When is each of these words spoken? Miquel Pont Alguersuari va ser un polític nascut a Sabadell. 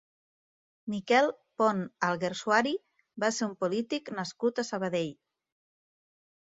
Miquel 0.93 1.29
Pont 1.61 1.83
Alguersuari 2.09 2.73
va 3.25 3.33
ser 3.41 3.49
un 3.51 3.55
polític 3.63 4.13
nascut 4.23 4.65
a 4.65 4.69
Sabadell. 4.73 5.15